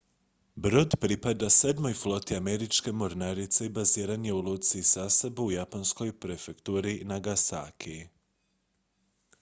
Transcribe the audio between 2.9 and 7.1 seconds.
mornarice i baziran je u luci sasebo u japanskoj prefekturi